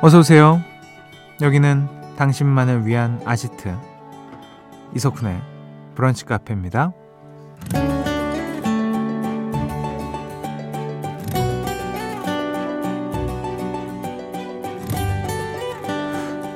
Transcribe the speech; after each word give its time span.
어서 0.00 0.20
오세요. 0.20 0.62
여기는 1.40 1.88
당신만을 2.16 2.86
위한 2.86 3.20
아지트 3.24 3.74
이석훈의 4.94 5.40
브런치 5.94 6.24
카페입니다. 6.24 6.92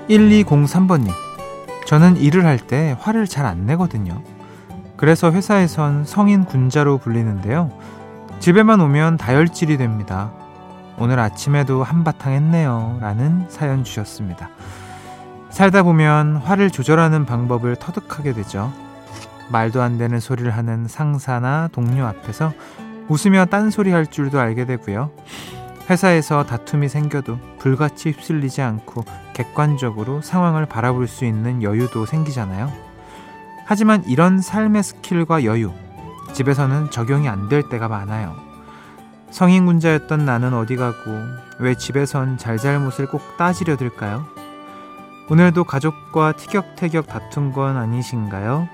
1203번님. 0.08 1.10
저는 1.86 2.16
일을 2.16 2.44
할 2.44 2.58
때 2.58 2.96
화를 3.00 3.26
잘 3.26 3.46
안 3.46 3.66
내거든요. 3.66 4.22
그래서 4.96 5.32
회사에선 5.32 6.04
성인 6.04 6.44
군자로 6.44 6.98
불리는데요. 6.98 7.70
집에만 8.38 8.80
오면 8.80 9.16
다혈질이 9.16 9.76
됩니다. 9.76 10.32
오늘 11.02 11.18
아침에도 11.18 11.82
한바탕 11.82 12.32
했네요. 12.32 12.98
라는 13.00 13.44
사연 13.48 13.82
주셨습니다. 13.82 14.50
살다 15.50 15.82
보면 15.82 16.36
화를 16.36 16.70
조절하는 16.70 17.26
방법을 17.26 17.74
터득하게 17.74 18.32
되죠. 18.34 18.72
말도 19.50 19.82
안 19.82 19.98
되는 19.98 20.20
소리를 20.20 20.48
하는 20.56 20.86
상사나 20.86 21.70
동료 21.72 22.06
앞에서 22.06 22.52
웃으며 23.08 23.46
딴소리 23.46 23.90
할 23.90 24.06
줄도 24.06 24.38
알게 24.38 24.64
되고요. 24.64 25.10
회사에서 25.90 26.44
다툼이 26.44 26.88
생겨도 26.88 27.36
불같이 27.58 28.12
휩쓸리지 28.12 28.62
않고 28.62 29.04
객관적으로 29.32 30.22
상황을 30.22 30.66
바라볼 30.66 31.08
수 31.08 31.24
있는 31.24 31.64
여유도 31.64 32.06
생기잖아요. 32.06 32.70
하지만 33.66 34.04
이런 34.04 34.40
삶의 34.40 34.84
스킬과 34.84 35.42
여유, 35.42 35.72
집에서는 36.32 36.92
적용이 36.92 37.28
안 37.28 37.48
될 37.48 37.68
때가 37.68 37.88
많아요. 37.88 38.51
성인군자였던 39.32 40.24
나는 40.24 40.54
어디 40.54 40.76
가고 40.76 41.10
왜 41.58 41.74
집에선 41.74 42.36
잘잘못을 42.36 43.06
꼭 43.06 43.22
따지려 43.38 43.76
들까요? 43.76 44.26
오늘도 45.30 45.64
가족과 45.64 46.32
티격태격 46.32 47.06
다툰 47.06 47.52
건 47.52 47.76
아니신가요? 47.76 48.68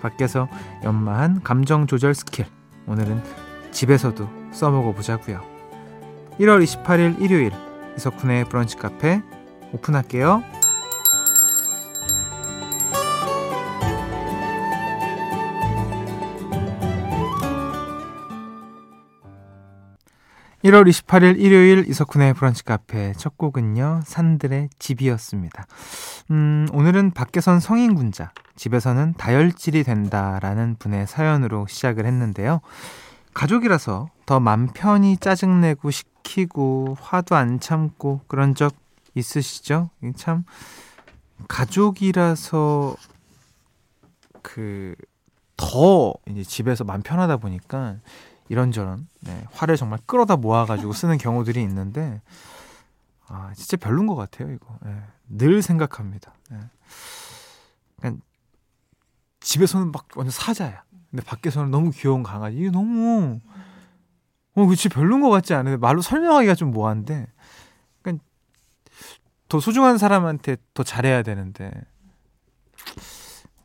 밖에서 0.00 0.48
연마한 0.82 1.42
감정 1.42 1.86
조절 1.86 2.14
스킬 2.14 2.46
오늘은 2.86 3.22
집에서도 3.70 4.28
써먹어 4.52 4.92
보자고요. 4.92 5.42
1월 6.40 6.64
28일 6.64 7.20
일요일 7.20 7.52
이석훈의 7.96 8.46
브런치 8.46 8.76
카페 8.76 9.20
오픈할게요. 9.72 10.42
1월 20.66 20.88
28일 20.88 21.38
일요일 21.38 21.88
이석훈의 21.88 22.34
브런치 22.34 22.64
카페 22.64 23.12
첫 23.16 23.38
곡은요, 23.38 24.00
산들의 24.04 24.70
집이었습니다. 24.80 25.64
음, 26.32 26.66
오늘은 26.72 27.12
밖에선 27.12 27.60
성인군자, 27.60 28.32
집에서는 28.56 29.14
다혈질이 29.16 29.84
된다라는 29.84 30.74
분의 30.80 31.06
사연으로 31.06 31.68
시작을 31.68 32.04
했는데요. 32.04 32.62
가족이라서 33.32 34.08
더 34.26 34.40
맘 34.40 34.66
편히 34.74 35.16
짜증내고 35.16 35.92
시키고 35.92 36.96
화도 37.00 37.36
안 37.36 37.60
참고 37.60 38.22
그런 38.26 38.56
적 38.56 38.74
있으시죠? 39.14 39.90
참, 40.16 40.44
가족이라서 41.46 42.96
그, 44.42 44.96
더 45.56 46.12
이제 46.28 46.42
집에서 46.42 46.82
맘 46.82 47.02
편하다 47.02 47.36
보니까 47.36 47.98
이런저런 48.48 49.08
네, 49.20 49.44
화를 49.52 49.76
정말 49.76 49.98
끌어다 50.06 50.36
모아가지고 50.36 50.92
쓰는 50.92 51.18
경우들이 51.18 51.62
있는데 51.62 52.20
아 53.28 53.52
진짜 53.54 53.76
별론 53.76 54.06
것 54.06 54.14
같아요 54.14 54.50
이거 54.52 54.78
네, 54.84 55.02
늘 55.28 55.62
생각합니다. 55.62 56.32
네. 56.50 56.58
그냥 58.00 58.20
집에서는 59.40 59.92
막 59.92 60.06
완전 60.16 60.30
사자야. 60.30 60.84
근데 61.10 61.24
밖에서는 61.24 61.70
너무 61.70 61.90
귀여운 61.90 62.22
강아지. 62.22 62.56
이게 62.56 62.70
너무 62.70 63.40
어 64.54 64.66
그치 64.66 64.88
별론 64.88 65.20
것 65.20 65.30
같지 65.30 65.54
않은데 65.54 65.76
말로 65.76 66.02
설명하기가 66.02 66.54
좀 66.54 66.70
뭐한데 66.70 67.26
그러니까 68.02 68.24
더 69.48 69.60
소중한 69.60 69.98
사람한테 69.98 70.56
더 70.74 70.82
잘해야 70.82 71.22
되는데 71.22 71.70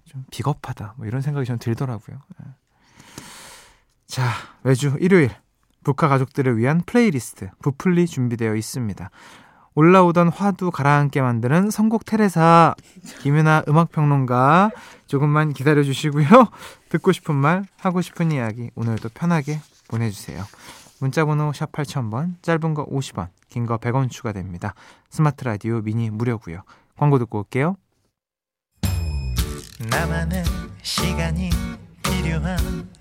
좀 0.06 0.26
비겁하다 0.32 0.96
뭐 0.98 1.06
이런 1.06 1.22
생각이 1.22 1.46
좀 1.46 1.58
들더라고요. 1.58 2.20
네. 2.40 2.46
자, 4.12 4.30
매주 4.64 4.98
일요일 5.00 5.32
브카 5.86 6.10
가족들을 6.10 6.58
위한 6.58 6.82
플레이리스트 6.86 7.50
부플리 7.62 8.08
준비되어 8.08 8.56
있습니다. 8.56 9.10
올라오던 9.74 10.28
화도 10.28 10.70
가라앉게 10.70 11.22
만드는 11.22 11.72
선곡 11.72 12.04
테레사 12.04 12.76
김윤하 13.22 13.64
음악평론가 13.70 14.72
조금만 15.08 15.54
기다려 15.54 15.82
주시고요. 15.84 16.26
듣고 16.90 17.14
싶은 17.14 17.36
말, 17.36 17.64
하고 17.80 18.02
싶은 18.02 18.34
이야기 18.34 18.70
오늘도 18.76 19.12
편하게 19.14 19.62
보내주세요. 19.88 20.44
문자번호 21.00 21.54
샵 21.54 21.72
8000번, 21.72 22.34
짧은 22.42 22.74
거 22.74 22.86
50원, 22.88 23.30
긴 23.48 23.66
거 23.66 23.78
100원 23.78 24.12
추가됩니다. 24.12 24.76
스마트 25.10 25.46
라디오 25.46 25.80
미니 25.80 26.10
무료고요. 26.10 26.64
광고 26.98 27.18
듣고 27.18 27.38
올게요. 27.40 27.78
나만의 29.90 30.44
시간이 30.82 31.50
필요한 32.04 32.58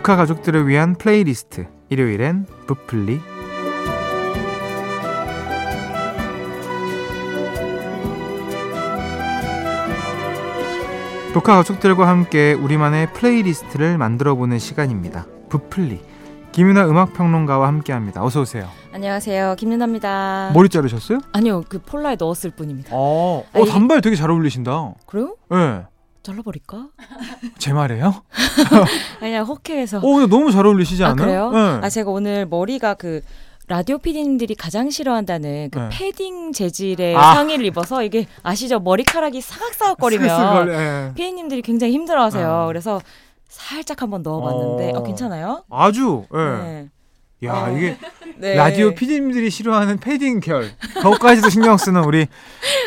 북카 0.00 0.16
가족들을 0.16 0.66
위한 0.66 0.94
플레이리스트 0.94 1.66
일요일엔 1.90 2.46
부플리 2.66 3.20
브카 11.34 11.56
가족들과 11.56 12.08
함께 12.08 12.54
우리만의 12.54 13.12
playlist를 13.12 13.98
만들어보는 13.98 14.58
시간입니다. 14.58 15.26
브플리 15.50 16.00
김윤하 16.52 16.88
음악평론가와 16.88 17.68
함께합니다. 17.68 18.24
어서 18.24 18.40
오세요. 18.40 18.68
안녕하세요, 18.92 19.56
김윤하입니다. 19.58 20.52
머리 20.54 20.70
자르셨어요? 20.70 21.20
아니요, 21.32 21.62
그 21.68 21.78
폴라에 21.78 22.16
넣었을 22.18 22.52
뿐입니다. 22.52 22.90
어, 22.92 23.44
어 23.52 23.64
단발 23.66 24.00
되게 24.00 24.16
잘 24.16 24.30
어울리신다. 24.30 24.94
그래요? 25.04 25.36
네. 25.50 25.84
잘라버릴까? 26.22 26.88
제 27.58 27.72
말이에요? 27.72 28.22
아니야 29.20 29.42
호쾌해서. 29.42 29.98
어, 29.98 30.00
근데 30.00 30.26
너무 30.26 30.52
잘 30.52 30.66
어울리시지 30.66 31.02
않아요? 31.04 31.12
아, 31.12 31.50
그래요? 31.50 31.50
네. 31.50 31.86
아 31.86 31.88
제가 31.88 32.10
오늘 32.10 32.46
머리가 32.46 32.94
그 32.94 33.22
라디오 33.68 33.98
PD님들이 33.98 34.56
가장 34.56 34.90
싫어한다는 34.90 35.70
그 35.70 35.78
네. 35.78 35.88
패딩 35.92 36.52
재질의 36.52 37.16
아. 37.16 37.34
상의를 37.34 37.64
입어서 37.66 38.02
이게 38.02 38.26
아시죠? 38.42 38.80
머리카락이 38.80 39.40
사각사각거리면 39.40 40.66
네. 40.66 41.12
PD님들이 41.14 41.62
굉장히 41.62 41.92
힘들어하세요. 41.92 42.50
아. 42.50 42.66
그래서 42.66 43.00
살짝 43.48 44.02
한번 44.02 44.22
넣어봤는데 44.22 44.92
어, 44.96 44.98
어 44.98 45.02
괜찮아요? 45.04 45.64
아주. 45.70 46.24
예. 46.34 46.38
네. 46.38 46.90
야 47.44 47.68
네. 47.68 47.76
이게 47.76 47.96
네. 48.38 48.54
라디오 48.54 48.94
PD님들이 48.94 49.50
싫어하는 49.50 49.98
패딩 49.98 50.40
결 50.40 50.70
그것까지도 50.94 51.48
신경 51.48 51.76
쓰는 51.76 52.04
우리 52.04 52.26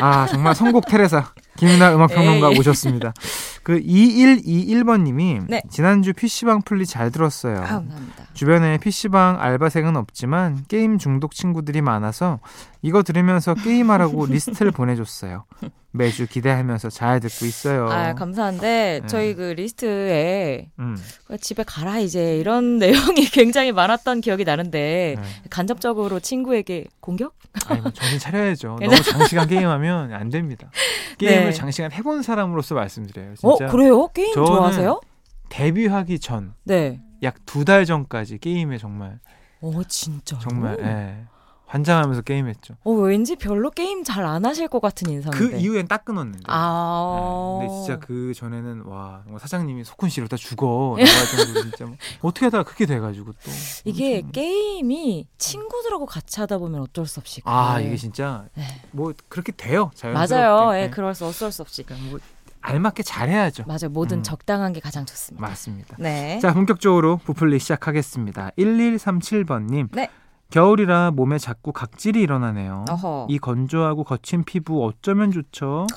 아 0.02 0.28
정말 0.28 0.54
선곡 0.54 0.86
테레사 0.88 1.34
김윤하 1.58 1.96
음악평론가 1.96 2.50
오셨습니다. 2.60 3.14
그 3.64 3.80
2121번님이 3.80 5.46
네. 5.48 5.62
지난주 5.70 6.12
PC방 6.14 6.64
플리 6.64 6.86
잘 6.86 7.12
들었어요. 7.12 7.58
아, 7.60 7.66
감사합니다. 7.66 8.28
주변에 8.34 8.78
PC방 8.78 9.40
알바생은 9.40 9.96
없지만 9.96 10.66
게임 10.68 10.98
중독 10.98 11.34
친구들이 11.34 11.82
많아서 11.82 12.40
이거 12.82 13.04
들으면서 13.04 13.54
게임하라고 13.54 14.26
리스트를 14.28 14.72
보내줬어요. 14.72 15.46
매주 15.92 16.28
기대하면서 16.28 16.90
잘 16.90 17.20
듣고 17.20 17.46
있어요. 17.46 17.88
아, 17.88 18.16
감사한데 18.16 19.00
네. 19.02 19.08
저희 19.08 19.36
그 19.36 19.54
리스트에 19.56 20.70
음. 20.80 20.98
집에 21.40 21.64
가라 21.64 22.00
이제 22.00 22.38
이런 22.38 22.78
내용이 22.80 23.26
굉장히 23.26 23.72
많았던 23.72 24.22
기억이 24.22 24.44
나는데 24.44 25.16
네. 25.18 25.24
간접적으로 25.50 26.20
친구에게 26.20 26.86
공격? 27.00 27.36
아니, 27.68 27.80
뭐 27.82 27.92
정신 27.92 28.18
차려야죠. 28.18 28.80
너무 28.82 29.02
장시간 29.04 29.48
게임하면 29.48 30.14
안 30.14 30.30
됩니다. 30.30 30.72
게임 31.20 31.43
을 31.46 31.52
네. 31.52 31.54
장시간 31.54 31.92
해본 31.92 32.22
사람으로서 32.24 32.76
말씀드려요. 32.76 33.36
진짜. 33.36 33.66
어, 33.66 33.70
그래요? 33.70 34.08
게임 34.14 34.34
좋아하세요? 34.34 35.02
데뷔하기 35.50 36.20
전. 36.20 36.54
네. 36.64 37.02
약 37.22 37.36
두 37.46 37.64
달 37.66 37.86
전까지 37.86 38.40
게임에 38.40 38.78
정말. 38.78 39.20
어, 39.62 39.72
진짜. 39.88 40.38
정말, 40.40 40.78
예. 40.82 41.26
환장하면서 41.74 42.22
게임했죠. 42.22 42.76
어, 42.84 42.92
왠지 42.92 43.36
별로 43.36 43.72
게임 43.72 44.04
잘 44.04 44.24
안 44.24 44.46
하실 44.46 44.68
것 44.68 44.80
같은 44.80 45.10
인상인데. 45.12 45.38
그 45.38 45.58
이후엔 45.60 45.88
딱 45.88 46.06
끊었는데. 46.06 46.44
아. 46.48 47.58
네, 47.60 47.68
근데 47.68 47.80
진짜 47.80 48.00
그 48.00 48.34
전에는 48.34 48.84
와 48.86 49.24
사장님이 49.40 49.84
소쿤 49.84 50.10
씨로 50.10 50.28
다 50.28 50.38
죽어. 50.38 50.96
정도 51.36 51.62
진짜 51.62 51.86
뭐 51.86 51.98
어떻게 52.22 52.46
하다가 52.46 52.64
그게 52.64 52.86
돼가지고 52.86 53.34
또. 53.34 53.52
이게 53.86 54.18
엄청... 54.18 54.32
게임이 54.32 55.28
친구들하고 55.38 56.06
같이 56.06 56.40
하다 56.40 56.60
보면 56.60 56.82
어쩔 56.82 57.06
수 57.08 57.20
없이. 57.20 57.42
아 57.44 57.80
이게 57.80 57.98
진짜 57.98 58.46
네. 58.54 58.64
뭐 58.92 59.12
그렇게 59.28 59.52
돼요. 59.52 59.92
자연스럽게. 59.96 60.36
맞아요. 60.36 60.78
예, 60.78 60.86
네. 60.86 60.90
그럴 60.90 61.16
수 61.16 61.26
어쩔 61.26 61.52
수 61.52 61.64
없이. 61.64 61.84
그러니까 61.84 62.10
뭐 62.12 62.20
알맞게 62.62 63.04
잘해야죠. 63.04 63.64
맞아요. 63.68 63.90
뭐든 63.90 64.20
음. 64.20 64.24
적당한 64.24 64.72
게 64.74 64.80
가장 64.80 65.06
좋습니다. 65.06 65.46
맞습니다. 65.46 65.98
네. 66.00 66.40
자 66.40 66.54
본격적으로 66.54 67.18
부풀리 67.18 67.60
시작하겠습니다. 67.60 68.52
1137번님. 68.58 69.90
네. 69.92 70.10
겨울이라 70.54 71.10
몸에 71.16 71.40
자꾸 71.40 71.72
각질이 71.72 72.22
일어나네요. 72.22 72.86
어허. 72.88 73.26
이 73.28 73.40
건조하고 73.40 74.04
거친 74.04 74.44
피부 74.44 74.86
어쩌면 74.86 75.32
좋죠? 75.32 75.88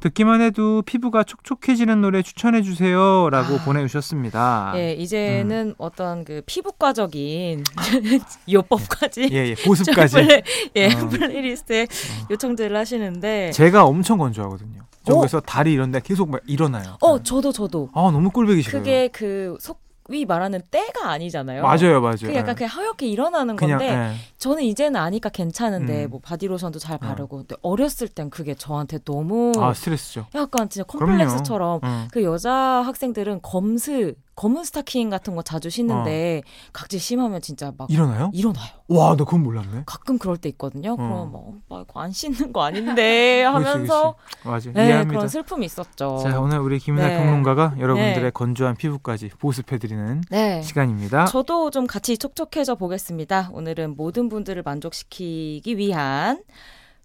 듣기만 0.00 0.42
해도 0.42 0.82
피부가 0.82 1.24
촉촉해지는 1.24 2.02
노래 2.02 2.20
추천해 2.20 2.60
주세요라고 2.60 3.54
아. 3.54 3.64
보내주셨습니다. 3.64 4.74
예, 4.76 4.92
이제는 4.92 5.68
음. 5.68 5.74
어떤 5.78 6.26
그 6.26 6.42
피부과적인 6.44 7.64
요법까지, 8.52 9.30
예, 9.32 9.46
예 9.48 9.54
보습까지, 9.54 10.14
플레, 10.14 10.42
예, 10.76 10.92
어. 10.92 11.08
playlist에 11.08 11.84
어. 11.84 12.26
요청들을 12.30 12.76
하시는데 12.76 13.52
제가 13.52 13.86
엄청 13.86 14.18
건조하거든요. 14.18 14.82
저기서 15.04 15.38
어? 15.38 15.40
다리 15.40 15.72
이런데 15.72 16.00
계속 16.04 16.28
막 16.28 16.42
일어나요. 16.46 16.98
어, 17.00 17.22
저도 17.22 17.50
저도. 17.50 17.88
아 17.94 18.10
너무 18.12 18.28
꼴보기 18.28 18.60
싫어요. 18.60 18.82
그게 18.82 19.08
그 19.08 19.56
속 19.58 19.85
위 20.08 20.24
말하는 20.24 20.62
때가 20.70 21.10
아니잖아요. 21.10 21.62
맞아요, 21.62 22.00
맞아요. 22.00 22.16
그 22.22 22.34
약간 22.34 22.54
그냥 22.54 22.70
하얗게 22.70 23.06
일어나는 23.06 23.56
그냥, 23.56 23.78
건데 23.78 23.96
네. 23.96 24.14
저는 24.38 24.62
이제는 24.62 25.00
아니까 25.00 25.28
괜찮은데 25.28 26.04
음. 26.04 26.10
뭐 26.10 26.20
바디로션도 26.20 26.78
잘 26.78 26.98
네. 27.00 27.08
바르고 27.08 27.38
근데 27.38 27.56
어렸을 27.62 28.08
땐 28.08 28.30
그게 28.30 28.54
저한테 28.54 28.98
너무 29.04 29.52
아 29.58 29.72
스트레스죠. 29.74 30.26
약간 30.34 30.68
진짜 30.68 30.84
컴플렉스처럼 30.84 31.80
음. 31.82 32.08
그 32.12 32.22
여자 32.22 32.52
학생들은 32.52 33.40
검스 33.42 34.14
검은 34.36 34.64
스타킹 34.64 35.08
같은 35.08 35.34
거 35.34 35.40
자주 35.42 35.70
신는데 35.70 36.42
어. 36.44 36.70
각질 36.74 37.00
심하면 37.00 37.40
진짜 37.40 37.72
막 37.76 37.90
일어나요? 37.90 38.30
일어나요. 38.34 38.66
와, 38.88 39.16
나 39.16 39.24
그건 39.24 39.42
몰랐네. 39.42 39.84
가끔 39.86 40.18
그럴 40.18 40.36
때 40.36 40.50
있거든요. 40.50 40.92
어. 40.92 40.96
그럼 40.96 41.32
뭐 41.32 41.54
오빠 41.66 41.80
이거 41.80 42.00
안 42.00 42.12
씻는 42.12 42.52
거 42.52 42.62
아닌데 42.62 43.42
하면서 43.48 44.14
맞아. 44.44 44.70
네, 44.72 44.84
이해합니다. 44.84 45.08
그런 45.16 45.28
슬픔이 45.28 45.64
있었죠. 45.64 46.18
자, 46.22 46.38
오늘 46.38 46.58
우리 46.58 46.78
김윤하 46.78 47.08
네. 47.08 47.16
평론가가 47.16 47.76
여러분들의 47.78 48.22
네. 48.24 48.30
건조한 48.30 48.76
피부까지 48.76 49.30
보습해 49.38 49.78
드리는 49.78 50.20
네. 50.30 50.60
시간입니다. 50.62 51.24
저도 51.24 51.70
좀 51.70 51.86
같이 51.86 52.18
촉촉해져 52.18 52.74
보겠습니다. 52.74 53.48
오늘은 53.54 53.96
모든 53.96 54.28
분들을 54.28 54.62
만족시키기 54.62 55.78
위한 55.78 56.42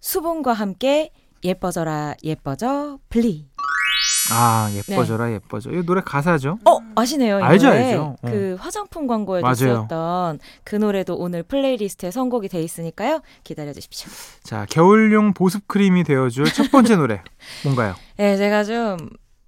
수분과 0.02 0.52
함께 0.52 1.12
예뻐져라 1.44 2.16
예뻐져 2.24 3.00
플리 3.10 3.48
아 4.32 4.72
예뻐져라 4.74 5.28
네. 5.28 5.34
예뻐져 5.36 5.72
이 5.72 5.86
노래 5.86 6.02
가사죠? 6.02 6.58
어 6.66 6.80
아시네요. 6.96 7.44
알죠 7.44 7.68
노래. 7.68 7.84
알죠. 7.90 8.02
어. 8.02 8.16
그 8.24 8.56
화장품 8.60 9.08
광고에도 9.08 9.54
쓰였던 9.54 10.40
그 10.64 10.76
노래도 10.76 11.16
오늘 11.16 11.44
playlist에 11.44 12.12
선곡이 12.12 12.48
돼 12.50 12.62
있으니까요. 12.62 13.22
기다려 13.44 13.74
주십시오. 13.74 14.10
자 14.44 14.66
겨울용 14.70 15.34
보습 15.34 15.68
크림이 15.68 16.04
되어줄 16.04 16.46
첫 16.54 16.72
번째 16.72 16.96
노래 16.96 17.22
뭔가요? 17.64 17.96
네 18.18 18.38
제가 18.38 18.64
좀 18.64 18.98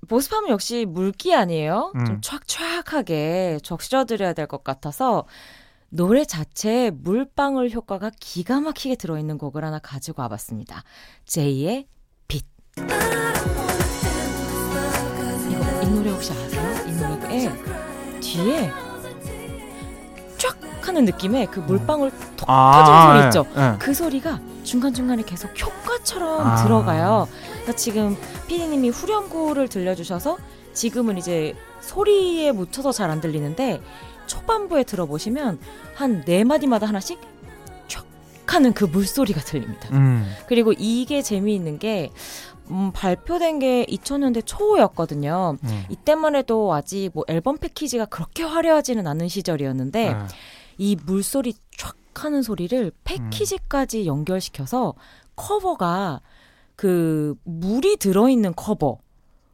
보습하면 0.09 0.49
역시 0.49 0.85
물기 0.87 1.33
아니에요? 1.33 1.93
음. 1.95 2.05
좀 2.05 2.21
촥촥하게 2.21 3.63
적셔드려야 3.63 4.33
될 4.33 4.47
것 4.47 4.63
같아서 4.63 5.25
노래 5.89 6.25
자체에 6.25 6.89
물방울 6.91 7.69
효과가 7.69 8.11
기가 8.19 8.59
막히게 8.59 8.95
들어있는 8.95 9.37
곡을 9.37 9.63
하나 9.63 9.79
가지고 9.79 10.23
와봤습니다. 10.23 10.83
제이의 11.25 11.85
빛. 12.27 12.43
이 15.93 15.95
노래 15.95 16.09
혹시 16.09 16.31
아세요? 16.33 16.87
이 16.87 16.91
노래에 16.91 17.51
뒤에 18.19 18.71
쫙 20.39 20.57
하는 20.81 21.05
느낌의 21.05 21.47
그 21.51 21.59
물방울 21.59 22.11
톡 22.35 22.49
아, 22.49 22.71
터지는 22.83 23.01
소리 23.11 23.19
네, 23.21 23.27
있죠? 23.27 23.61
네. 23.61 23.77
그 23.77 23.93
소리가 23.93 24.39
중간 24.63 24.91
중간에 24.91 25.21
계속 25.21 25.51
효과처럼 25.61 26.47
아. 26.47 26.63
들어가요. 26.63 27.27
그러니까 27.51 27.73
지금 27.73 28.17
피디님이 28.47 28.89
후렴구를 28.89 29.67
들려주셔서 29.67 30.37
지금은 30.73 31.19
이제 31.19 31.53
소리에 31.81 32.51
묻혀서 32.51 32.91
잘 32.91 33.11
안 33.11 33.21
들리는데 33.21 33.79
초반부에 34.25 34.85
들어보시면 34.85 35.59
한 35.93 36.23
네 36.25 36.43
마디마다 36.43 36.87
하나씩 36.87 37.19
촥 37.87 38.03
하는 38.47 38.73
그 38.73 38.85
물소리가 38.85 39.41
들립니다. 39.41 39.89
음. 39.91 40.27
그리고 40.47 40.73
이게 40.75 41.21
재미있는 41.21 41.77
게 41.77 42.11
음, 42.71 42.91
발표된 42.93 43.59
게 43.59 43.85
2000년대 43.85 44.43
초였거든요. 44.45 45.57
음. 45.61 45.83
이때만 45.89 46.35
해도 46.35 46.73
아직 46.73 47.11
뭐 47.13 47.23
앨범 47.27 47.57
패키지가 47.57 48.05
그렇게 48.05 48.43
화려하지는 48.43 49.05
않은 49.07 49.27
시절이었는데 49.27 50.13
음. 50.13 50.27
이 50.77 50.95
물소리 51.05 51.53
촥 51.77 51.95
하는 52.15 52.41
소리를 52.41 52.91
패키지까지 53.03 54.05
연결시켜서 54.05 54.93
커버가 55.35 56.21
그 56.75 57.35
물이 57.43 57.97
들어있는 57.97 58.53
커버 58.55 58.99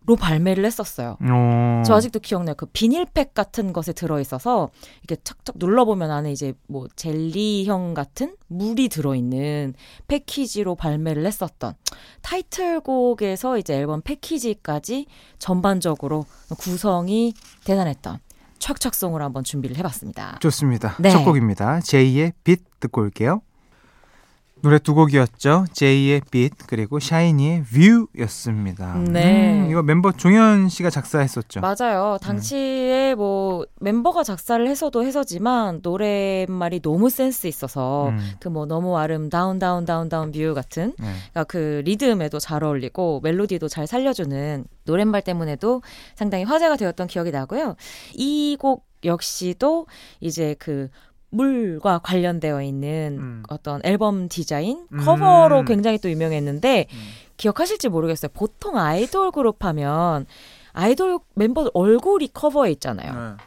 로 0.10 0.16
발매를 0.16 0.66
했었어요. 0.66 1.18
오. 1.22 1.84
저 1.86 1.94
아직도 1.94 2.20
기억나요. 2.20 2.56
그 2.56 2.66
비닐팩 2.66 3.36
같은 3.36 3.72
것에 3.72 3.94
들어있어서 3.94 4.72
이렇게 5.04 5.22
척척 5.24 5.58
눌러보면 5.60 6.10
안에 6.10 6.32
이제 6.32 6.54
뭐 6.68 6.88
젤리형 6.96 7.94
같은 7.94 8.36
물이 8.48 8.90
들어있는 8.90 9.76
패키지로 10.08 10.74
발매를 10.74 11.28
했었던 11.28 11.76
타이틀곡에서 12.24 13.60
이제 13.60 13.76
앨범 13.76 14.02
패키지까지 14.02 15.06
전반적으로 15.38 16.26
구성이 16.58 17.36
대단했던 17.66 18.18
촉촉송을 18.58 19.20
한번 19.20 19.44
준비를 19.44 19.78
해봤습니다. 19.78 20.40
좋습니다. 20.42 20.96
네. 20.98 21.12
첫 21.12 21.24
곡입니다. 21.24 21.82
제이의 21.82 22.34
빛 22.44 22.64
듣고 22.80 23.02
올게요. 23.02 23.44
노래 24.62 24.78
두 24.78 24.94
곡이었죠. 24.94 25.68
제이의 25.72 26.22
빛 26.32 26.52
그리고 26.68 27.00
샤이니의 27.00 27.64
View였습니다. 27.64 28.98
네. 28.98 29.54
음, 29.54 29.72
이거 29.72 29.82
멤버 29.82 30.12
종현 30.12 30.68
씨가 30.68 30.90
작사했었죠. 30.90 31.62
맞아요. 31.62 32.18
당시에 32.22 33.14
음. 33.14 33.18
뭐 33.18 33.66
멤버가 33.80 34.24
작사를 34.24 34.68
해서도 34.68 35.04
해서지만 35.06 35.80
노래말이 35.82 36.82
너무 36.82 37.10
센스 37.10 37.48
있어서 37.48 38.10
음. 38.10 38.32
그뭐 38.42 38.66
너무 38.66 38.98
아름다운 38.98 39.60
다운 39.60 39.86
다운 39.86 40.10
다운 40.10 40.32
View 40.32 40.54
같은 40.54 40.94
네. 41.00 41.06
그러니까 41.32 41.44
그 41.46 41.82
리듬에도 41.86 42.40
잘 42.40 42.64
어울리고 42.64 43.22
멜로디도 43.24 43.70
잘 43.70 43.88
살려주는 43.88 44.66
노랫말 44.84 45.22
때문에도 45.22 45.82
상당히 46.16 46.44
화제가 46.44 46.76
되었던 46.76 47.08
기억이 47.08 47.32
나고요. 47.32 47.76
이 48.16 48.58
곡 48.60 48.90
역시도 49.06 49.88
이제 50.20 50.56
그 50.60 50.90
물과 51.30 52.00
관련되어 52.00 52.62
있는 52.64 53.18
음. 53.20 53.44
어떤 53.50 53.82
앨범 53.84 54.28
디자인 54.30 54.88
음. 54.92 55.00
커버로 55.00 55.60
음. 55.60 55.66
굉장히 55.66 55.98
또 55.98 56.10
유명했는데 56.10 56.88
음. 56.92 56.98
기억하실지 57.38 57.90
모르겠어요. 57.90 58.32
보통 58.34 58.78
아이돌 58.78 59.32
그룹 59.32 59.64
하면 59.64 60.26
아이돌 60.74 61.20
멤버들 61.36 61.72
얼굴이 61.74 62.30
커버에 62.34 62.72
있잖아요. 62.72 63.14
네. 63.14 63.44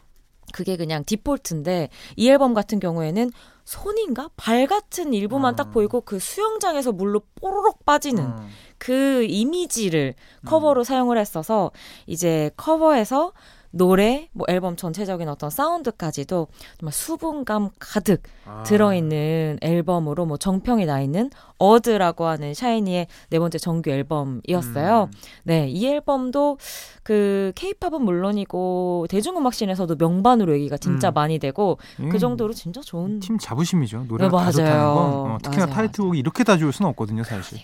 그게 0.52 0.76
그냥 0.76 1.02
디폴트인데 1.04 1.88
이 2.16 2.28
앨범 2.28 2.54
같은 2.54 2.78
경우에는 2.78 3.30
손인가 3.64 4.28
발 4.36 4.66
같은 4.66 5.14
일부만 5.14 5.54
어. 5.54 5.56
딱 5.56 5.70
보이고 5.70 6.00
그 6.02 6.18
수영장에서 6.18 6.92
물로 6.92 7.22
뽀로록 7.36 7.84
빠지는 7.84 8.24
어. 8.24 8.46
그 8.78 9.24
이미지를 9.28 10.14
커버로 10.44 10.82
음. 10.82 10.84
사용을 10.84 11.16
했어서 11.16 11.70
이제 12.06 12.50
커버에서 12.56 13.32
노래, 13.73 14.29
뭐 14.33 14.47
앨범 14.49 14.76
전체적인 14.76 15.29
어떤 15.29 15.50
사운드까지도 15.50 16.47
정말 16.79 16.93
수분감 16.93 17.71
가득 17.79 18.23
아. 18.45 18.62
들어있는 18.64 19.59
앨범으로 19.61 20.26
뭐 20.26 20.37
정평이 20.37 20.87
나 20.87 21.00
있는 21.00 21.31
Odd라고 21.59 22.26
하는 22.26 22.55
샤이니의 22.55 23.07
네 23.31 23.38
번째 23.38 23.59
정규 23.59 23.91
앨범이었어요. 23.91 25.05
음. 25.05 25.19
네, 25.45 25.69
이 25.69 25.87
앨범도 25.87 26.59
그 27.02 27.52
케이팝은 27.55 28.02
물론이고 28.02 29.07
대중음악 29.09 29.54
scene에서도 29.54 29.97
명반으로 29.97 30.55
얘기가 30.55 30.76
진짜 30.76 31.11
음. 31.11 31.14
많이 31.14 31.38
되고 31.38 31.79
예. 32.00 32.09
그 32.09 32.19
정도로 32.19 32.52
진짜 32.52 32.81
좋은 32.81 33.21
팀 33.21 33.38
자부심이죠. 33.38 34.05
노래가 34.09 34.38
네, 34.38 34.45
다 34.45 34.50
좋다는 34.52 34.95
건 34.95 35.31
어, 35.33 35.38
특히나 35.43 35.67
맞아요, 35.67 35.75
타이틀곡이 35.76 36.19
이렇게 36.19 36.45
다 36.45 36.59
좋을 36.59 36.73
수는 36.73 36.91
없거든요, 36.91 37.25
사실. 37.25 37.59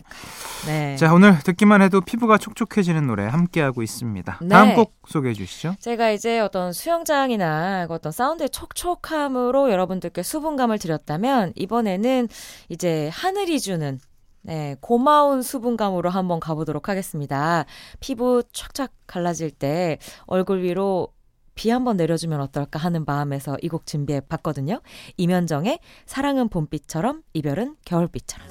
네. 0.67 0.97
자, 0.97 1.13
오늘 1.13 1.39
듣기만 1.41 1.83
해도 1.83 2.01
피부가 2.01 2.39
촉촉해지는 2.39 3.07
노래 3.07 3.27
함께 3.27 3.61
하고 3.61 3.83
있습니다. 3.83 4.39
네. 4.41 4.49
다음 4.49 4.75
곡 4.75 4.95
소개해 5.07 5.35
주시죠. 5.35 5.75
제가 5.81 5.98
이제 6.13 6.39
어떤 6.41 6.73
수영장이나 6.73 7.87
어떤 7.91 8.13
사운드의 8.13 8.51
촉촉함으로 8.51 9.71
여러분들께 9.71 10.23
수분감을 10.23 10.79
드렸다면 10.79 11.53
이번에는 11.57 12.29
이제 12.69 13.09
하늘이 13.13 13.61
주는 13.61 13.99
네, 14.43 14.77
고마운 14.81 15.43
수분감으로 15.43 16.09
한번 16.11 16.41
가보도록 16.41 16.89
하겠습니다. 16.89 17.65
피부 18.01 18.43
촥촥 18.53 18.91
갈라질 19.07 19.51
때 19.51 19.99
얼굴 20.27 20.63
위로 20.63 21.09
비 21.55 21.71
한번 21.71 21.97
내려주면 21.97 22.41
어떨까 22.41 22.79
하는 22.79 23.05
마음에서 23.05 23.57
이 23.63 23.69
곡 23.69 23.85
준비해 23.85 24.21
봤거든요. 24.21 24.81
이면정의 25.17 25.81
사랑은 26.07 26.49
봄비처럼 26.49 27.23
이별은 27.35 27.77
겨울비처럼. 27.85 28.47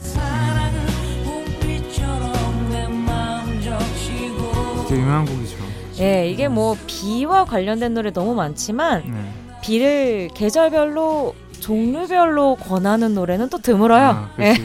되게 4.90 5.02
유명한 5.02 5.26
곡이죠. 5.26 5.67
예, 6.00 6.30
이게 6.30 6.48
뭐 6.48 6.78
비와 6.88 7.46
관련된 7.46 7.94
노래 7.94 8.12
너무 8.12 8.36
많지만 8.36 9.04
네. 9.06 9.34
비를 9.62 10.30
계절별로 10.34 11.36
종류별로 11.60 12.56
권하는 12.56 13.14
노래는 13.14 13.50
또 13.50 13.58
드물어요. 13.58 14.06
아, 14.06 14.30
네. 14.38 14.56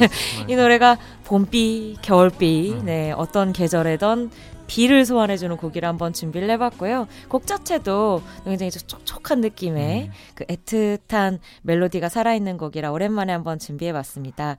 이 0.47 0.55
노래가 0.55 0.99
봄비, 1.25 1.97
겨울비, 2.03 2.73
음. 2.73 2.85
네, 2.85 3.13
어떤 3.13 3.53
계절에던 3.53 4.31
비를 4.69 5.05
소환해주는 5.05 5.55
곡이라 5.59 5.87
한번 5.87 6.15
준비를 6.15 6.49
해봤고요. 6.51 7.07
곡 7.29 7.47
자체도 7.47 8.23
굉장히 8.45 8.71
촉촉한 8.71 9.43
느낌의 9.43 10.05
음. 10.05 10.13
그 10.35 10.47
애틋한 10.47 11.41
멜로디가 11.61 12.09
살아있는 12.09 12.57
곡이라 12.57 12.91
오랜만에 12.91 13.35
한번 13.35 13.59
준비해봤습니다. 13.59 14.57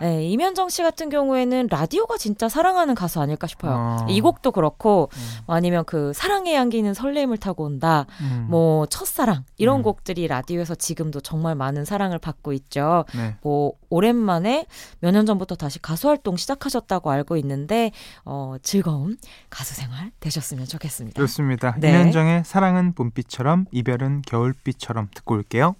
네, 0.00 0.26
이면정 0.26 0.68
씨 0.68 0.82
같은 0.82 1.08
경우에는 1.08 1.68
라디오가 1.70 2.18
진짜 2.18 2.50
사랑하는 2.50 2.94
가수 2.94 3.18
아닐까 3.20 3.46
싶어요. 3.46 3.72
어. 3.72 4.06
이 4.10 4.20
곡도 4.20 4.50
그렇고 4.50 5.08
음. 5.14 5.20
뭐 5.46 5.56
아니면 5.56 5.84
그 5.86 6.12
사랑에 6.12 6.54
안기는 6.54 6.92
설렘을 6.92 7.38
타고 7.38 7.64
온다, 7.64 8.04
음. 8.20 8.48
뭐 8.50 8.84
첫사랑 8.86 9.44
이런 9.56 9.78
음. 9.78 9.82
곡들이 9.82 10.26
라디오에서 10.26 10.74
지금도 10.74 11.20
정말 11.22 11.54
많은 11.54 11.86
사랑을 11.86 12.18
받고 12.18 12.52
있죠. 12.52 13.06
네. 13.14 13.36
뭐 13.40 13.72
오랜만에 13.88 14.66
몇 15.00 15.12
년 15.12 15.24
전부터 15.24 15.54
다시 15.54 15.80
가수 15.80 15.95
활동 16.04 16.36
시작하셨다고 16.36 17.10
알고 17.10 17.36
있는데 17.38 17.92
어, 18.24 18.56
즐거운 18.62 19.16
가수 19.50 19.74
생활 19.74 20.10
되셨으면 20.20 20.66
좋겠습니다. 20.66 21.20
좋습니다. 21.22 21.76
네. 21.78 21.90
이현정의 21.90 22.44
사랑은 22.44 22.92
봄비처럼 22.94 23.66
이별은 23.72 24.22
겨울비처럼 24.22 25.08
듣고 25.14 25.34
올게요. 25.34 25.76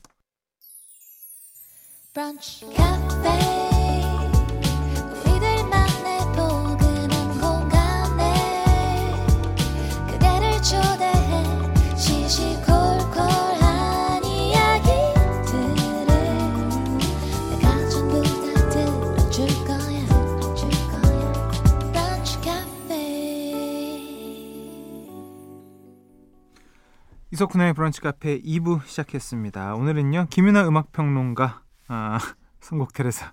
브런치, 2.14 2.66
이석훈의 27.36 27.74
브런치 27.74 28.00
카페 28.00 28.40
2부 28.40 28.86
시작했습니다. 28.86 29.74
오늘은요 29.74 30.28
김윤아 30.30 30.66
음악평론가 30.68 31.60
아, 31.88 32.18
선곡 32.60 32.94
테레사 32.94 33.30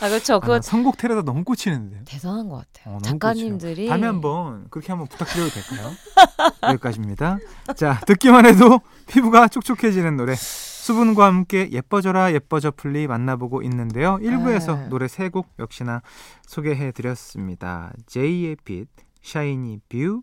아 0.00 0.08
그렇죠. 0.08 0.40
그 0.40 0.54
아, 0.54 0.60
선곡 0.60 0.96
테레사 0.96 1.22
너무 1.22 1.44
꽂히는데요. 1.44 2.00
대단한 2.04 2.48
것 2.48 2.64
같아요. 2.66 2.96
어, 2.96 2.98
작가님들이 3.00 3.86
다음에 3.86 4.08
한번 4.08 4.66
그렇게 4.70 4.90
한번 4.90 5.06
부탁드려도 5.06 5.50
될까요? 5.50 5.92
여기까지입니다. 6.68 7.38
자 7.76 8.00
듣기만 8.06 8.46
해도 8.46 8.80
피부가 9.06 9.46
촉촉해지는 9.46 10.16
노래 10.16 10.34
수분과 10.34 11.26
함께 11.26 11.68
예뻐져라 11.70 12.32
예뻐져 12.32 12.72
플리 12.72 13.06
만나보고 13.06 13.62
있는데요. 13.62 14.18
1부에서 14.20 14.76
네. 14.76 14.88
노래 14.88 15.06
세곡 15.06 15.46
역시나 15.60 16.02
소개해 16.42 16.90
드렸습니다. 16.90 17.92
제이의 18.06 18.56
빛, 18.64 18.88
샤이니 19.22 19.78
View, 19.88 20.22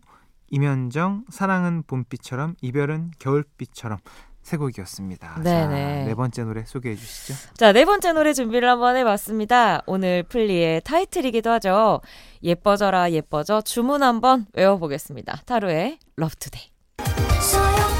임현정 0.50 1.24
사랑은 1.28 1.82
봄비처럼 1.86 2.56
이별은 2.60 3.12
겨울비처럼 3.18 3.98
세 4.42 4.56
곡이었습니다. 4.56 5.42
네네. 5.42 6.04
자, 6.04 6.04
네 6.06 6.14
번째 6.14 6.44
노래 6.44 6.64
소개해 6.64 6.96
주시죠. 6.96 7.34
자, 7.54 7.72
네 7.72 7.84
번째 7.84 8.12
노래 8.12 8.32
준비를 8.32 8.68
한번 8.68 8.96
해봤습니다. 8.96 9.82
오늘 9.84 10.22
플리의 10.22 10.80
타이틀이기도 10.82 11.50
하죠. 11.50 12.00
예뻐져라 12.42 13.10
예뻐져 13.10 13.60
주문 13.60 14.02
한번 14.02 14.46
외워보겠습니다. 14.54 15.42
타루의 15.44 15.98
Today. 16.38 17.97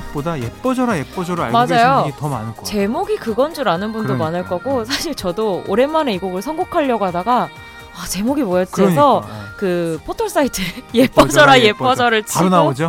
제목보다 0.00 0.38
예뻐져라 0.40 0.98
예뻐져라 0.98 1.44
알고 1.46 1.52
맞아요. 1.52 1.66
계신 1.68 2.02
분이 2.02 2.12
더 2.18 2.28
많을 2.28 2.52
거예요. 2.52 2.64
제목이 2.64 3.16
그건 3.16 3.54
줄 3.54 3.68
아는 3.68 3.92
분도 3.92 4.14
그러니까. 4.14 4.24
많을 4.24 4.44
거고 4.44 4.84
사실 4.84 5.14
저도 5.14 5.64
오랜만에 5.66 6.14
이 6.14 6.18
곡을 6.18 6.42
선곡하려고 6.42 7.04
하다가 7.06 7.48
아, 7.94 8.06
제목이 8.08 8.42
뭐였지 8.42 8.72
그러니까. 8.72 8.90
해서 8.92 9.24
그 9.56 9.98
포털 10.04 10.28
사이트 10.28 10.62
예뻐져라 10.94 11.60
예뻐져를 11.60 12.24
치고 12.24 12.38
바로 12.38 12.50
나오죠. 12.50 12.86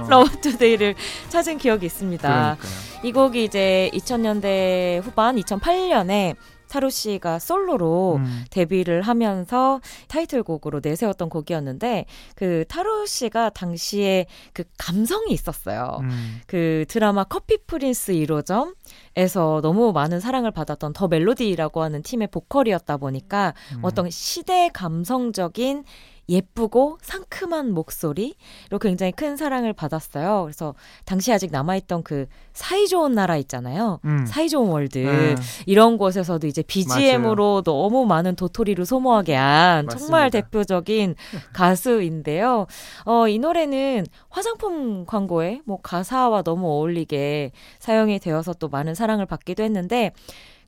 어. 0.00 0.06
Love 0.08 0.40
Today를 0.40 0.94
찾은 1.28 1.58
기억이 1.58 1.86
있습니다. 1.86 2.28
그러니까요. 2.28 2.56
이 3.02 3.12
곡이 3.12 3.44
이제 3.44 3.90
2000년대 3.94 5.02
후반 5.02 5.36
2008년에 5.36 6.34
타루 6.70 6.88
씨가 6.88 7.40
솔로로 7.40 8.16
음. 8.16 8.44
데뷔를 8.50 9.02
하면서 9.02 9.80
타이틀곡으로 10.08 10.80
내세웠던 10.82 11.28
곡이었는데 11.28 12.06
그 12.36 12.64
타루 12.68 13.06
씨가 13.06 13.50
당시에 13.50 14.26
그 14.52 14.64
감성이 14.78 15.32
있었어요. 15.32 15.98
음. 16.02 16.40
그 16.46 16.84
드라마 16.88 17.24
커피 17.24 17.58
프린스 17.66 18.12
1호점 18.12 18.74
에서 19.16 19.60
너무 19.62 19.92
많은 19.92 20.20
사랑을 20.20 20.52
받았던 20.52 20.92
The 20.92 21.08
Melody라고 21.08 21.82
하는 21.82 22.02
팀의 22.02 22.28
보컬이었다 22.28 22.96
보니까 22.96 23.54
음. 23.74 23.80
어떤 23.82 24.08
시대 24.08 24.70
감성적인 24.72 25.84
예쁘고 26.30 26.98
상큼한 27.02 27.72
목소리로 27.72 28.78
굉장히 28.80 29.12
큰 29.12 29.36
사랑을 29.36 29.72
받았어요. 29.72 30.42
그래서 30.44 30.74
당시 31.04 31.32
아직 31.32 31.50
남아있던 31.50 32.04
그 32.04 32.26
사이 32.52 32.86
좋은 32.86 33.12
나라 33.12 33.36
있잖아요. 33.36 33.98
음. 34.04 34.24
사이 34.26 34.48
좋은 34.48 34.70
월드. 34.70 34.98
네. 34.98 35.34
이런 35.66 35.98
곳에서도 35.98 36.46
이제 36.46 36.62
BGM으로 36.62 37.44
맞아요. 37.44 37.62
너무 37.62 38.06
많은 38.06 38.36
도토리를 38.36 38.86
소모하게 38.86 39.34
한 39.34 39.86
맞습니다. 39.86 39.98
정말 39.98 40.30
대표적인 40.30 41.16
가수인데요. 41.52 42.66
어, 43.04 43.28
이 43.28 43.38
노래는 43.38 44.06
화장품 44.28 45.04
광고에 45.04 45.60
뭐 45.64 45.78
가사와 45.82 46.42
너무 46.42 46.68
어울리게 46.68 47.50
사용이 47.80 48.20
되어서 48.20 48.52
또 48.54 48.68
많은 48.68 48.94
사랑을 48.94 49.26
받기도 49.26 49.62
했는데 49.64 50.12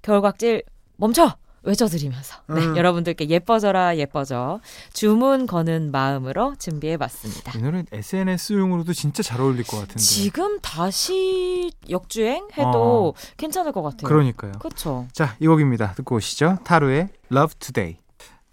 겨울각질 0.02 0.64
멈춰! 0.96 1.36
외쳐드리면서 1.64 2.36
네, 2.48 2.64
음. 2.66 2.76
여러분들께 2.76 3.28
예뻐져라 3.28 3.96
예뻐져 3.96 4.60
주문 4.92 5.46
거는 5.46 5.90
마음으로 5.92 6.54
준비해봤습니다. 6.58 7.58
이 7.58 7.62
노래 7.62 7.84
SNS용으로도 7.92 8.92
진짜 8.92 9.22
잘 9.22 9.40
어울릴 9.40 9.64
것 9.64 9.78
같은데 9.78 9.98
지금 10.00 10.58
다시 10.60 11.70
역주행 11.88 12.48
해도 12.58 13.14
어. 13.16 13.20
괜찮을 13.36 13.72
것 13.72 13.82
같아요. 13.82 14.08
그러니까요. 14.08 14.52
그렇죠. 14.58 15.06
자, 15.12 15.36
이 15.40 15.46
곡입니다. 15.46 15.92
듣고 15.94 16.16
오시죠. 16.16 16.58
타루의 16.64 17.08
Love 17.30 17.54
Today. 17.58 17.96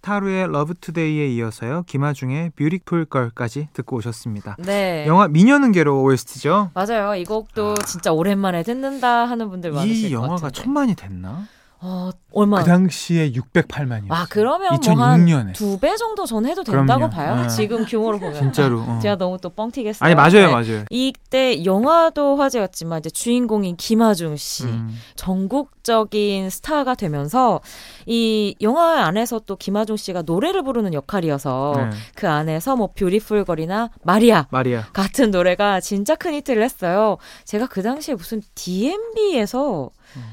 타루의 0.02 0.44
Love 0.44 0.74
Today에 0.80 1.28
이어서요. 1.28 1.82
김아중의 1.86 2.50
Beautiful 2.56 3.06
Girl까지 3.10 3.68
듣고 3.74 3.96
오셨습니다. 3.96 4.56
네. 4.60 5.04
영화 5.06 5.28
미녀는 5.28 5.72
괴로 5.72 6.02
OST죠? 6.02 6.70
맞아요. 6.72 7.14
이 7.16 7.24
곡도 7.24 7.72
아. 7.72 7.84
진짜 7.84 8.10
오랜만에 8.12 8.62
듣는다 8.62 9.26
하는 9.26 9.50
분들 9.50 9.72
많으실 9.72 9.94
것 9.94 9.96
같은데. 9.96 10.08
이 10.08 10.12
영화가 10.12 10.50
천만이 10.50 10.94
됐나? 10.94 11.46
어, 11.82 12.10
얼마? 12.32 12.58
그 12.58 12.64
당시에 12.64 13.32
608만이요. 13.32 14.06
아, 14.10 14.26
그러면 14.28 14.78
2006년에. 14.78 15.44
뭐두배 15.62 15.96
정도 15.96 16.26
전 16.26 16.44
해도 16.44 16.62
된다고 16.62 17.08
그럼요. 17.08 17.10
봐요. 17.10 17.42
네. 17.42 17.48
지금 17.48 17.86
규모로 17.86 18.18
보면. 18.18 18.34
진짜로. 18.34 18.80
어. 18.80 18.98
제가 19.02 19.16
너무 19.16 19.38
또 19.38 19.48
뻥튀겠어요. 19.48 20.06
아니, 20.06 20.14
맞아요, 20.14 20.46
네. 20.46 20.52
맞아요. 20.52 20.84
이때 20.90 21.64
영화도 21.64 22.36
화제였지만 22.36 22.98
이제 22.98 23.08
주인공인 23.08 23.76
김하중 23.76 24.36
씨 24.36 24.64
음. 24.64 24.94
전국적인 25.16 26.50
스타가 26.50 26.94
되면서 26.94 27.60
이 28.06 28.54
영화 28.60 29.04
안에서 29.06 29.40
또 29.46 29.56
김하중 29.56 29.96
씨가 29.96 30.22
노래를 30.22 30.62
부르는 30.62 30.92
역할이어서 30.92 31.72
네. 31.76 31.90
그 32.14 32.28
안에서 32.28 32.76
뭐 32.76 32.90
뷰티풀 32.94 33.44
거리나 33.46 33.88
마리아, 34.02 34.46
마리아 34.50 34.84
같은 34.92 35.30
노래가 35.30 35.80
진짜 35.80 36.14
큰 36.14 36.34
히트를 36.34 36.62
했어요. 36.62 37.16
제가 37.44 37.66
그 37.66 37.82
당시에 37.82 38.14
무슨 38.14 38.42
DMB에서 38.54 39.90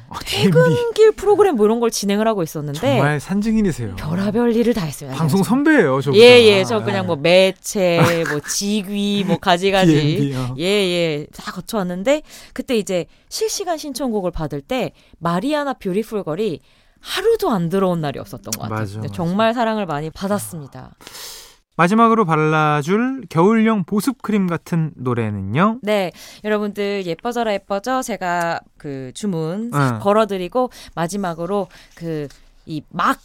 어, 0.10 0.16
퇴근길 0.26 1.12
프로그램 1.12 1.56
뭐 1.56 1.66
이런 1.66 1.80
걸 1.80 1.92
진행을 1.92 2.28
하고 2.28 2.42
있었는데 2.44 2.80
정말 2.80 3.20
산증인이세요. 3.20 3.96
별하별 3.96 4.56
일을 4.56 4.74
다 4.74 4.86
했어요. 4.86 5.12
방송 5.14 5.44
선배예요, 5.44 6.02
저. 6.02 6.14
예 6.14 6.20
예, 6.20 6.64
저 6.64 6.84
그냥 6.84 7.06
뭐 7.06 7.16
매체, 7.16 8.00
뭐 8.30 8.40
직위, 8.40 9.24
뭐 9.26 9.38
가지가지 9.38 10.34
예예 10.58 11.28
다 11.36 11.52
거쳐왔는데 11.52 12.22
그때 12.54 12.78
이제 12.78 13.06
실시간 13.30 13.78
신청곡을 13.78 14.32
받을 14.32 14.62
때 14.62 14.94
마리아나 15.20 15.74
뷰티풀 15.74 16.24
걸이 16.24 16.60
하루도 17.00 17.52
안 17.52 17.70
들어온 17.70 18.02
날이 18.02 18.20
없었던 18.20 18.52
것 18.52 18.62
같아요. 18.64 18.80
맞아, 18.80 18.98
맞아. 19.00 19.14
정말 19.14 19.54
사랑을 19.54 19.86
많이 19.86 20.10
받았습니다. 20.10 20.96
마지막으로 21.78 22.26
발라줄 22.26 23.26
겨울용 23.30 23.84
보습 23.86 24.22
크림 24.22 24.48
같은 24.48 24.92
노래는요? 24.96 25.80
네, 25.84 26.12
여러분들 26.44 27.06
예뻐져라 27.06 27.54
예뻐져 27.54 28.02
제가 28.02 28.60
그 28.78 29.12
주문 29.14 29.72
응. 29.74 30.00
걸어드리고 30.02 30.72
마지막으로 30.96 31.68
그 31.96 32.28
이막 32.66 33.18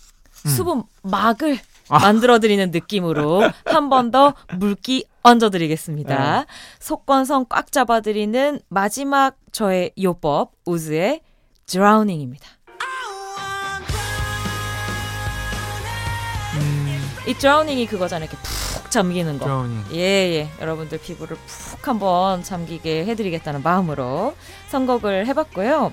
음. 0.45 0.49
수분 0.49 0.83
막을 1.03 1.59
아. 1.89 1.99
만들어드리는 1.99 2.71
느낌으로 2.71 3.43
한 3.67 3.89
번 3.89 4.11
더 4.13 4.35
물기 4.59 5.05
얹어드리겠습니다. 5.25 6.41
네. 6.41 6.47
속건성 6.79 7.47
꽉 7.49 7.73
잡아드리는 7.73 8.61
마지막 8.69 9.37
저의 9.51 9.93
요법 10.01 10.53
우즈의 10.67 11.21
드라우닝입니다. 11.67 12.47
이 17.33 17.35
드라우닝이 17.35 17.87
그거잖아요. 17.87 18.29
이렇게 18.29 18.37
푹 18.43 18.91
잠기는 18.91 19.39
거. 19.39 19.47
드라우닝. 19.47 19.85
예, 19.95 19.99
예. 19.99 20.49
여러분들 20.61 20.99
피부를 20.99 21.39
푹 21.47 21.89
한번 21.89 22.43
잠기게 22.43 23.07
해드리겠다는 23.07 23.63
마음으로 23.63 24.35
선곡을 24.69 25.27
해봤고요. 25.27 25.93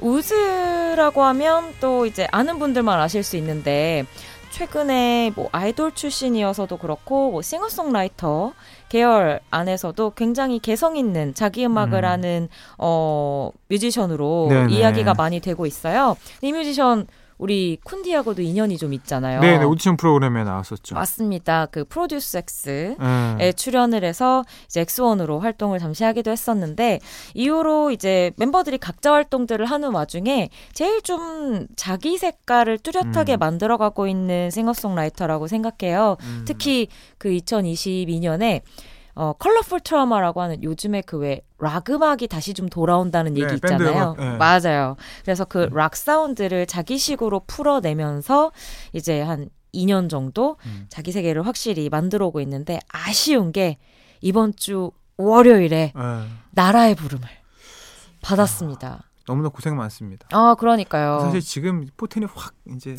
우즈라고 0.00 1.22
하면 1.22 1.72
또 1.80 2.04
이제 2.04 2.26
아는 2.32 2.58
분들만 2.58 2.98
아실 2.98 3.22
수 3.22 3.36
있는데 3.36 4.04
최근에 4.50 5.30
뭐 5.36 5.48
아이돌 5.52 5.94
출신이어서도 5.94 6.76
그렇고 6.78 7.30
뭐 7.30 7.42
싱어송라이터 7.42 8.52
계열 8.88 9.38
안에서도 9.50 10.10
굉장히 10.16 10.58
개성 10.58 10.96
있는 10.96 11.32
자기 11.32 11.64
음악을 11.64 12.02
음. 12.02 12.08
하는 12.08 12.48
어 12.76 13.52
뮤지션으로 13.68 14.48
네네. 14.50 14.72
이야기가 14.74 15.14
많이 15.14 15.38
되고 15.38 15.64
있어요. 15.64 16.16
이 16.40 16.52
뮤지션 16.52 17.06
우리 17.42 17.76
쿤디하고도 17.84 18.38
인연이 18.38 18.78
좀 18.78 18.92
있잖아요. 18.92 19.40
네, 19.40 19.58
네 19.58 19.64
오디션 19.64 19.96
프로그램에 19.96 20.44
나왔었죠. 20.44 20.94
맞습니다. 20.94 21.66
그 21.66 21.84
프로듀스 21.84 22.38
X에 22.38 22.96
음. 23.00 23.38
출연을 23.56 24.04
해서 24.04 24.44
이제 24.66 24.82
엑스원으로 24.82 25.40
활동을 25.40 25.80
잠시 25.80 26.04
하기도 26.04 26.30
했었는데 26.30 27.00
이후로 27.34 27.90
이제 27.90 28.30
멤버들이 28.36 28.78
각자 28.78 29.12
활동들을 29.12 29.66
하는 29.66 29.92
와중에 29.92 30.50
제일 30.72 31.02
좀 31.02 31.66
자기 31.74 32.16
색깔을 32.16 32.78
뚜렷하게 32.78 33.34
음. 33.34 33.38
만들어가고 33.40 34.06
있는 34.06 34.48
싱어송라이터라고 34.52 35.48
생각해요. 35.48 36.18
음. 36.22 36.44
특히 36.46 36.86
그 37.18 37.28
2022년에 37.28 38.60
어, 39.14 39.32
Colorful 39.34 39.80
Trauma라고 39.80 40.40
하는 40.40 40.62
요즘에 40.62 41.02
그 41.02 41.18
왜 41.18 41.40
락 41.58 41.88
음악이 41.90 42.26
다시 42.26 42.54
좀 42.54 42.68
돌아온다는 42.68 43.36
얘기 43.36 43.46
네, 43.46 43.54
있잖아요. 43.54 44.16
네. 44.18 44.36
맞아요. 44.36 44.96
그래서 45.22 45.44
그 45.44 45.68
락 45.68 45.92
음. 45.92 45.94
사운드를 45.94 46.66
자기식으로 46.66 47.42
풀어내면서 47.46 48.50
이제 48.92 49.20
한 49.20 49.48
2년 49.72 50.10
정도 50.10 50.56
음. 50.66 50.86
자기 50.88 51.12
세계를 51.12 51.46
확실히 51.46 51.88
만들어 51.88 52.26
오고 52.26 52.40
있는데 52.40 52.80
아쉬운 52.88 53.52
게 53.52 53.78
이번 54.20 54.56
주 54.56 54.90
월요일에 55.18 55.92
네. 55.94 56.28
나라의 56.50 56.96
부름을 56.96 57.28
받았습니다. 58.22 58.88
아, 58.88 59.00
너무나 59.26 59.48
고생 59.48 59.76
많습니다. 59.76 60.26
아, 60.32 60.56
그러니까요. 60.58 61.20
사실 61.20 61.40
지금 61.40 61.86
포텐이 61.96 62.26
확 62.34 62.54
이제 62.74 62.96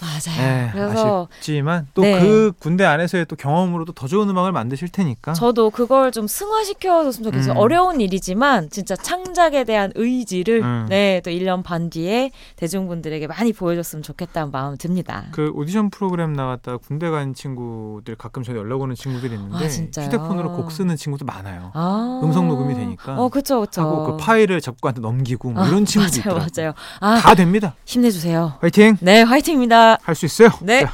맞아요. 0.00 0.36
네, 0.36 0.70
그래서 0.72 1.28
아쉽지만 1.30 1.86
또그 1.94 2.06
네. 2.06 2.50
군대 2.58 2.84
안에서의 2.84 3.26
또 3.26 3.36
경험으로도 3.36 3.92
더 3.92 4.06
좋은 4.06 4.28
음악을 4.28 4.52
만드실 4.52 4.88
테니까. 4.88 5.32
저도 5.34 5.70
그걸 5.70 6.12
좀 6.12 6.26
승화시켜줬으면 6.26 7.30
좋겠어요. 7.30 7.54
음. 7.54 7.56
어려운 7.56 8.00
일이지만 8.00 8.70
진짜 8.70 8.96
창작에 8.96 9.64
대한 9.64 9.92
의지를 9.94 10.62
음. 10.62 10.86
네, 10.88 11.20
또 11.24 11.30
1년 11.30 11.62
반 11.62 11.90
뒤에 11.90 12.30
대중분들에게 12.56 13.26
많이 13.26 13.52
보여줬으면 13.52 14.02
좋겠다는 14.02 14.50
마음 14.50 14.76
듭니다. 14.76 15.26
그 15.32 15.52
오디션 15.54 15.90
프로그램 15.90 16.32
나갔다 16.32 16.76
군대 16.78 17.10
간 17.10 17.34
친구들 17.34 18.16
가끔 18.16 18.42
저희 18.42 18.56
연락 18.56 18.80
오는 18.80 18.94
친구들이 18.94 19.34
있는데 19.34 19.66
아, 19.66 20.02
휴대폰으로 20.02 20.52
곡 20.52 20.72
쓰는 20.72 20.96
친구도 20.96 21.24
많아요. 21.24 21.70
아. 21.74 22.20
음성 22.22 22.48
녹음이 22.48 22.74
되니까. 22.74 23.16
어, 23.20 23.28
그렇죠, 23.28 23.60
그렇죠. 23.60 23.82
하고 23.82 24.04
그 24.04 24.16
파일을 24.16 24.60
작곡한테 24.60 25.00
넘기고 25.00 25.50
뭐 25.50 25.62
아, 25.62 25.68
이런 25.68 25.84
친구들 25.84 26.22
맞아요, 26.24 26.38
있더라고요. 26.38 26.50
맞아요. 26.56 26.74
아, 27.00 27.20
다 27.20 27.34
됩니다. 27.34 27.74
힘내주세요. 27.84 28.54
화이팅. 28.60 28.96
네, 29.00 29.22
화이팅입니다. 29.22 29.93
할 30.02 30.14
수 30.14 30.26
있어요. 30.26 30.50
네. 30.62 30.84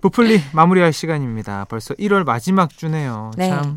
브플리 0.00 0.42
마무리할 0.52 0.92
시간입니다. 0.92 1.66
벌써 1.68 1.94
1월 1.94 2.24
마지막 2.24 2.70
주네요. 2.70 3.30
네. 3.36 3.48
참 3.48 3.76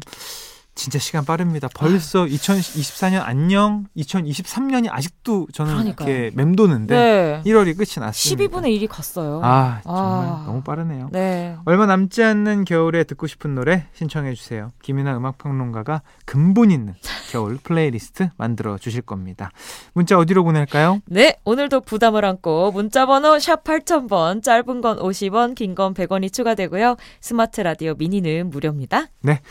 진짜 0.73 0.99
시간 0.99 1.25
빠릅니다. 1.25 1.67
벌써 1.75 2.23
2024년 2.25 3.21
안녕 3.23 3.85
2023년이 3.97 4.87
아직도 4.89 5.47
저는 5.53 5.73
그러니까요. 5.73 6.09
이렇게 6.09 6.35
맴도는데 6.35 6.95
네. 6.95 7.41
1월이 7.45 7.75
끝이 7.77 8.03
났습니다. 8.03 8.43
12분의 8.59 8.79
1이 8.79 8.87
갔어요. 8.89 9.41
아 9.43 9.81
정말 9.83 10.03
아. 10.27 10.43
너무 10.47 10.61
빠르네요. 10.63 11.09
네. 11.11 11.55
얼마 11.65 11.85
남지 11.85 12.23
않는 12.23 12.63
겨울에 12.65 13.03
듣고 13.03 13.27
싶은 13.27 13.53
노래 13.53 13.87
신청해 13.93 14.33
주세요. 14.33 14.71
김윤하 14.81 15.15
음악평론가가 15.17 16.01
근본 16.25 16.71
있는 16.71 16.95
겨울 17.31 17.57
플레이리스트 17.61 18.29
만들어 18.37 18.77
주실 18.77 19.01
겁니다. 19.01 19.51
문자 19.93 20.17
어디로 20.17 20.43
보낼까요? 20.45 21.01
네 21.05 21.37
오늘도 21.43 21.81
부담을 21.81 22.23
안고 22.23 22.71
문자번호 22.71 23.39
샵 23.39 23.63
8000번 23.65 24.41
짧은 24.41 24.81
건 24.81 24.97
50원 24.99 25.53
긴 25.55 25.75
건 25.75 25.93
100원이 25.93 26.31
추가되고요. 26.33 26.95
스마트 27.19 27.61
라디오 27.61 27.93
미니는 27.95 28.49
무료입니다. 28.49 29.07
네. 29.21 29.41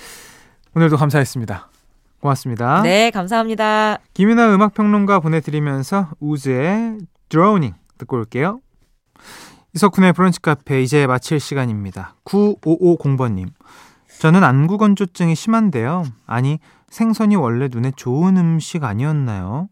오늘도 0.77 0.97
감사했습니다. 0.99 1.69
고맙습니다. 2.21 2.83
네, 2.83 3.11
감사합니다. 3.11 3.99
김윤아 4.15 4.55
음악평론가 4.55 5.19
보내드리면서 5.21 6.11
우즈의 6.21 6.99
Drowning 7.29 7.77
듣고 7.99 8.17
올게요. 8.19 8.61
이석훈의 9.75 10.13
브런치 10.13 10.41
카페 10.41 10.81
이제 10.83 11.07
마칠 11.07 11.41
시간입니다. 11.41 12.15
9550번님. 12.25 13.49
저는 14.21 14.45
안구 14.45 14.79
건조증이 14.79 15.35
심한데요. 15.35 16.05
아니, 16.27 16.61
생선이 16.91 17.37
원래 17.37 17.69
눈에 17.71 17.91
좋은 17.97 18.37
음식 18.37 18.85
아니었나요? 18.85 19.69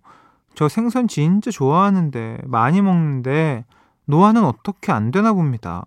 저 0.54 0.68
생선 0.68 1.06
진짜 1.06 1.50
좋아하는데, 1.50 2.38
많이 2.44 2.80
먹는데, 2.80 3.64
노화는 4.06 4.44
어떻게 4.44 4.90
안 4.90 5.10
되나 5.10 5.32
봅니다. 5.32 5.84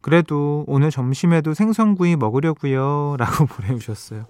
그래도 0.00 0.64
오늘 0.66 0.90
점심에도 0.90 1.54
생선구이 1.54 2.16
먹으려고요. 2.16 3.16
라고 3.18 3.46
보내주셨어요. 3.46 4.26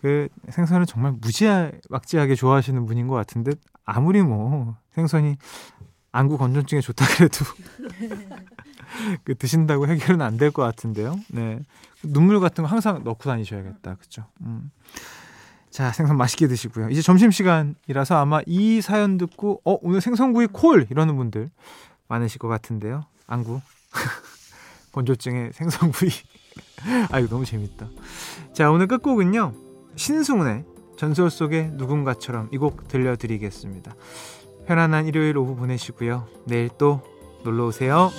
그 0.00 0.28
생선을 0.50 0.86
정말 0.86 1.12
무지막지하게 1.20 2.34
좋아하시는 2.34 2.84
분인 2.86 3.06
것 3.08 3.14
같은데 3.14 3.52
아무리 3.84 4.22
뭐 4.22 4.76
생선이 4.92 5.36
안구 6.12 6.38
건조증에 6.38 6.80
좋다 6.80 7.04
그래도 7.16 7.44
그 9.24 9.34
드신다고 9.34 9.86
해결은 9.88 10.22
안 10.22 10.36
될 10.38 10.50
것 10.50 10.62
같은데요. 10.62 11.16
네. 11.28 11.60
눈물 12.02 12.40
같은 12.40 12.62
거 12.64 12.68
항상 12.70 13.02
넣고 13.04 13.24
다니셔야겠다. 13.28 13.96
그죠? 13.96 14.24
음. 14.42 14.70
자, 15.70 15.92
생선 15.92 16.16
맛있게 16.16 16.46
드시고요. 16.48 16.88
이제 16.88 17.02
점심 17.02 17.30
시간이라서 17.30 18.16
아마 18.16 18.40
이 18.46 18.80
사연 18.80 19.18
듣고, 19.18 19.60
어, 19.64 19.76
오늘 19.82 20.00
생선구이 20.00 20.46
콜! 20.52 20.86
이러는 20.90 21.16
분들 21.16 21.50
많으실 22.08 22.38
것 22.38 22.48
같은데요. 22.48 23.04
안구. 23.26 23.60
건조증의 24.96 25.52
생선구이. 25.52 26.08
아, 27.12 27.18
이거 27.20 27.28
너무 27.28 27.44
재밌다. 27.44 27.88
자, 28.54 28.70
오늘 28.70 28.86
끝곡은요. 28.86 29.52
신승훈의 29.94 30.64
전설 30.96 31.30
속의 31.30 31.72
누군가처럼 31.74 32.48
이 32.52 32.56
곡 32.58 32.88
들려드리겠습니다. 32.88 33.94
편안한 34.66 35.06
일요일 35.06 35.36
오후 35.36 35.54
보내시고요. 35.54 36.26
내일 36.46 36.70
또 36.78 37.02
놀러 37.44 37.66
오세요. 37.66 38.10